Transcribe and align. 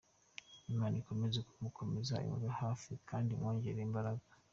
Imana 0.73 0.95
ikomeze 1.01 1.39
kumukomeze 1.47 2.13
imube 2.25 2.49
hafi 2.61 2.91
kd 3.07 3.25
imwongerere 3.33 3.81
imbaraga. 3.87 4.25